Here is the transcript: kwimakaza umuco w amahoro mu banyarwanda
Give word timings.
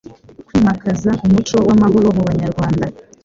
kwimakaza 0.47 1.11
umuco 1.25 1.57
w 1.67 1.69
amahoro 1.75 2.07
mu 2.17 2.23
banyarwanda 2.29 2.85